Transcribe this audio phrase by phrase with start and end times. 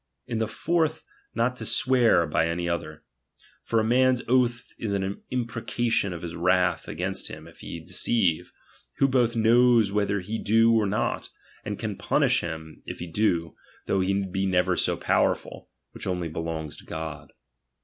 [0.29, 1.05] ^^"^ lu the fourth,
[1.35, 3.03] not to sicear by any other.
[3.63, 7.47] For Hon' m a man's oath is an imprecation of his wrath ito°".J 3.gainst him
[7.47, 8.51] if he deceive,
[8.97, 11.29] who both knows ■whether he do or not,
[11.63, 13.53] and can punish him if he Clo,
[13.85, 17.31] though he be never so powerful; which only belongs to God.